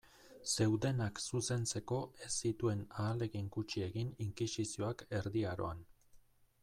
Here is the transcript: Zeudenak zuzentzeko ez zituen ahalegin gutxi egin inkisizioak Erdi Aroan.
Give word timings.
Zeudenak 0.53 1.19
zuzentzeko 1.23 1.99
ez 2.27 2.31
zituen 2.49 2.81
ahalegin 3.03 3.51
gutxi 3.57 3.87
egin 3.89 4.11
inkisizioak 4.29 5.05
Erdi 5.19 5.45
Aroan. 5.55 5.89